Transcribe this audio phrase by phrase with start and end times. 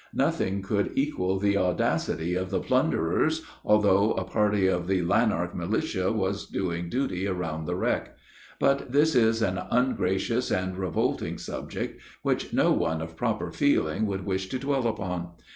[0.15, 6.11] Nothing could equal the audacity of the plunderers, although a party of the Lanark militia
[6.11, 8.17] was doing duty around the wreck.
[8.59, 14.25] But this is an ungracious and revolting subject, which no one of proper feeling would
[14.25, 15.33] wish to dwell upon.